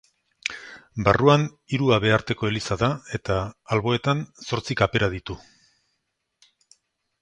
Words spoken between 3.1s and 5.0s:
eta, alboetan, zortzi